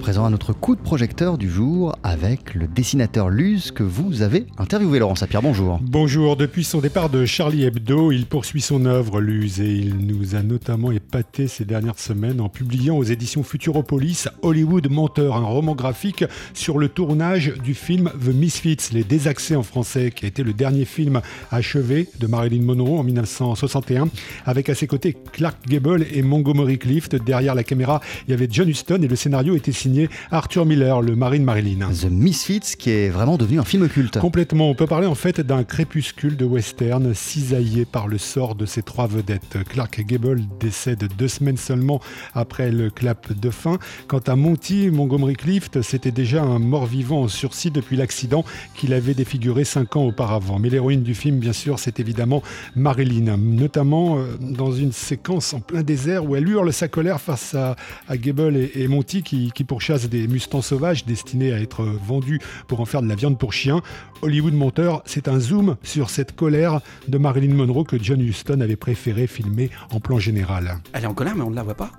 [0.00, 4.46] présent à notre coup de projecteur du jour avec le dessinateur Luz que vous avez
[4.56, 5.42] interviewé, Laurent Sapir.
[5.42, 5.78] Bonjour.
[5.82, 6.36] Bonjour.
[6.36, 10.42] Depuis son départ de Charlie Hebdo, il poursuit son œuvre, Luz, et il nous a
[10.42, 16.24] notamment épaté ces dernières semaines en publiant aux éditions Futuropolis Hollywood Menteur, un roman graphique
[16.54, 20.54] sur le tournage du film The Misfits, Les Désaxés en français, qui a été le
[20.54, 21.20] dernier film
[21.50, 24.08] achevé de Marilyn Monroe en 1961,
[24.46, 27.16] avec à ses côtés Clark Gable et Montgomery Clift.
[27.16, 29.89] Derrière la caméra, il y avait John Huston et le scénario était signé
[30.30, 31.90] Arthur Miller, le marine Marilyn.
[31.92, 34.18] The Misfits, qui est vraiment devenu un film culte.
[34.18, 34.70] Complètement.
[34.70, 38.82] On peut parler en fait d'un crépuscule de western cisaillé par le sort de ces
[38.82, 39.58] trois vedettes.
[39.68, 42.00] Clark Gable décède deux semaines seulement
[42.34, 43.78] après le clap de fin.
[44.08, 49.14] Quant à Monty Montgomery Clift, c'était déjà un mort-vivant en sursis depuis l'accident qu'il avait
[49.14, 50.58] défiguré cinq ans auparavant.
[50.58, 52.42] Mais l'héroïne du film, bien sûr, c'est évidemment
[52.76, 57.54] Marilyn, notamment euh, dans une séquence en plein désert où elle hurle sa colère face
[57.54, 57.76] à,
[58.16, 62.80] Gable et, et Monty qui, qui pourchassent des mustangs sauvages destinés à être vendus pour
[62.80, 63.80] en faire de la viande pour chiens.
[64.20, 68.76] Hollywood Monteur, c'est un zoom sur cette colère de Marilyn Monroe que John Huston avait
[68.76, 70.76] préféré filmer en plan général.
[70.92, 71.92] Elle est en colère, mais on ne la voit pas.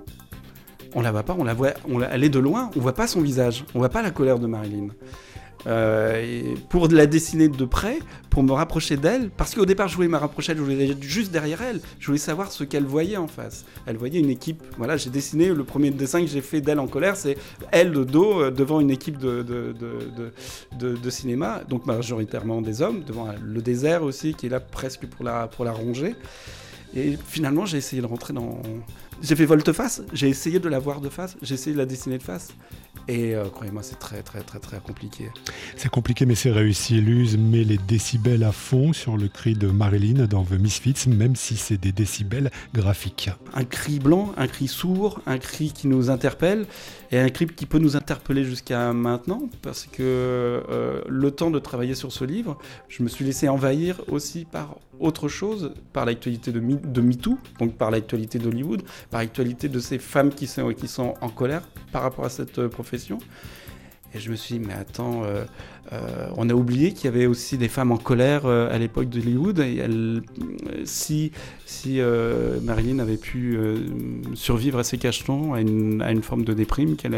[0.94, 1.72] On la voit pas, on la voit,
[2.12, 4.46] elle est de loin, on voit pas son visage, on voit pas la colère de
[4.46, 4.90] Marilyn.
[5.66, 7.98] Euh, pour la dessiner de près,
[8.30, 11.62] pour me rapprocher d'elle, parce qu'au départ je voulais me rapprocher, je voulais juste derrière
[11.62, 13.64] elle, je voulais savoir ce qu'elle voyait en face.
[13.86, 16.88] Elle voyait une équipe, voilà, j'ai dessiné, le premier dessin que j'ai fait d'elle en
[16.88, 17.36] colère, c'est
[17.70, 23.28] elle de dos euh, devant une équipe de, de, cinéma, donc majoritairement des hommes, devant
[23.40, 26.16] le désert aussi, qui est là presque pour la, pour la ronger.
[26.94, 28.60] Et finalement, j'ai essayé de rentrer dans.
[29.22, 32.18] J'ai fait volte-face, j'ai essayé de la voir de face, j'ai essayé de la dessiner
[32.18, 32.48] de face.
[33.08, 35.30] Et euh, croyez-moi, c'est très, très, très, très compliqué.
[35.76, 37.00] C'est compliqué, mais c'est réussi.
[37.00, 41.34] Luz met les décibels à fond sur le cri de Marilyn dans The Misfits, même
[41.34, 43.30] si c'est des décibels graphiques.
[43.54, 46.66] Un cri blanc, un cri sourd, un cri qui nous interpelle,
[47.10, 51.58] et un cri qui peut nous interpeller jusqu'à maintenant, parce que euh, le temps de
[51.58, 52.58] travailler sur ce livre,
[52.88, 57.90] je me suis laissé envahir aussi par autre chose, par l'actualité de, MeToo, donc par
[57.90, 62.24] l'actualité d'Hollywood, par l'actualité de ces femmes qui sont, qui sont en colère par rapport
[62.24, 63.18] à cette euh, profession.
[64.14, 65.44] Et je me suis dit, mais attends, euh,
[65.92, 69.58] euh, on a oublié qu'il y avait aussi des femmes en colère à l'époque d'Hollywood.
[69.60, 69.82] Et
[70.84, 71.32] si
[72.62, 73.58] Marilyn avait pu
[74.34, 77.14] survivre à ses cachetons, à une, à une forme de déprime qu'elle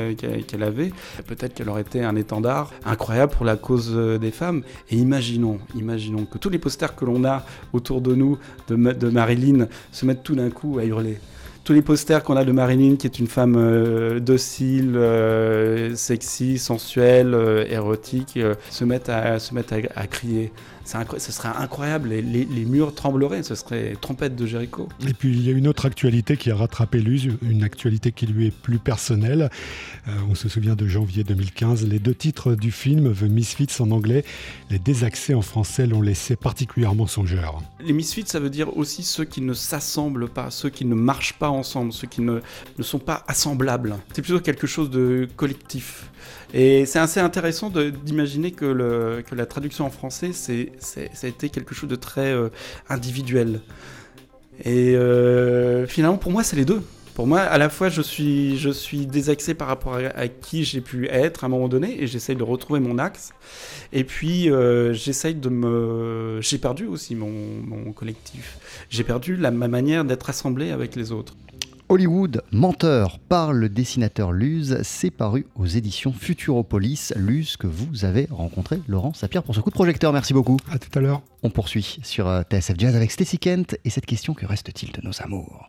[0.62, 0.92] avait,
[1.26, 4.62] peut-être qu'elle aurait été un étendard incroyable pour la cause des femmes.
[4.90, 8.38] Et imaginons, imaginons que tous les posters que l'on a autour de nous
[8.68, 11.18] de Marilyn se mettent tout d'un coup à hurler
[11.64, 16.58] tous les posters qu'on a de Marilyn, qui est une femme euh, docile, euh, sexy,
[16.58, 18.38] sensuelle, euh, érotique,
[18.70, 20.52] se mettent à, se mettent à crier
[20.84, 24.88] ce serait incroyable, les, les, murs trembleraient, ce serait trompette de Jéricho.
[25.08, 28.26] Et puis il y a une autre actualité qui a rattrapé Luz, une actualité qui
[28.26, 29.50] lui est plus personnelle.
[30.28, 34.24] On se souvient de janvier 2015, les deux titres du film, The Misfits en anglais,
[34.70, 37.62] Les Désaxés en français, l'ont laissé particulièrement songeur.
[37.80, 41.34] Les Misfits, ça veut dire aussi ceux qui ne s'assemblent pas, ceux qui ne marchent
[41.38, 42.40] pas ensemble, ceux qui ne,
[42.80, 43.96] sont pas assemblables.
[44.12, 46.10] C'est plutôt quelque chose de collectif.
[46.52, 51.88] Et c'est assez intéressant d'imaginer que, la traduction en français, ça a été quelque chose
[51.88, 52.48] de très euh,
[52.88, 53.60] individuel.
[54.62, 56.82] Et euh, finalement, pour moi, c'est les deux.
[57.14, 61.44] Pour moi, à la fois, je suis, désaxé par rapport à, qui j'ai pu être
[61.44, 63.32] à un moment donné, et j'essaye de retrouver mon axe.
[63.92, 66.40] Et puis, euh, j'essaye de me...
[66.40, 68.58] J'ai perdu aussi mon, collectif.
[68.90, 71.36] J'ai perdu ma manière d'être assemblé avec les autres.
[71.94, 77.12] Hollywood, menteur par le dessinateur Luz, c'est paru aux éditions Futuropolis.
[77.14, 80.12] Luz que vous avez rencontré, Laurent Sapir, pour ce coup de projecteur.
[80.12, 80.56] Merci beaucoup.
[80.72, 81.22] À tout à l'heure.
[81.44, 85.02] On poursuit sur euh, TSF Jazz avec Stacy Kent et cette question que reste-t-il de
[85.06, 85.62] nos amours?